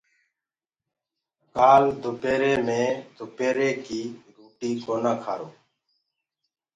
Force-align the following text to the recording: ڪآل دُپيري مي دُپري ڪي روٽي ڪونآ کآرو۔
ڪآل 1.55 1.83
دُپيري 2.01 2.53
مي 2.65 2.81
دُپري 3.15 3.69
ڪي 3.85 4.01
روٽي 4.35 4.71
ڪونآ 4.83 5.13
کآرو۔ 5.23 5.49